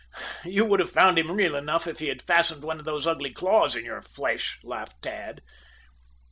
[0.45, 3.29] "You would have found him real enough if he had fastened one of those ugly
[3.31, 5.43] claws in your flesh," laughed Tad.